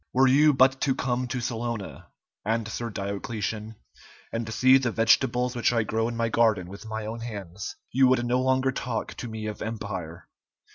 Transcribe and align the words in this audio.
"Were 0.13 0.25
you 0.27 0.51
but 0.51 0.81
to 0.81 0.95
come 0.95 1.27
to 1.27 1.39
Salona," 1.39 2.07
answered 2.43 2.95
Diocletian, 2.95 3.75
"and 4.31 4.51
see 4.51 4.79
the 4.79 4.89
vegetables 4.89 5.55
which 5.55 5.71
I 5.71 5.83
grow 5.83 6.07
in 6.07 6.17
my 6.17 6.27
garden 6.27 6.69
with 6.69 6.87
my 6.89 7.05
own 7.05 7.19
hands, 7.19 7.75
you 7.91 8.07
would 8.07 8.25
no 8.25 8.41
longer 8.41 8.71
talk 8.71 9.13
to 9.17 9.27
me 9.27 9.45
of 9.45 9.61
empire." 9.61 10.27